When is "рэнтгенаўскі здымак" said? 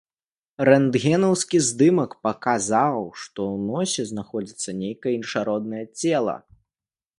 0.69-2.11